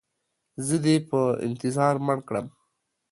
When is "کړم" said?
2.27-2.47